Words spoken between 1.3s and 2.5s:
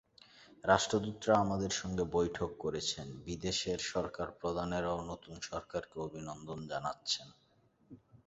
আমাদের সঙ্গে বৈঠক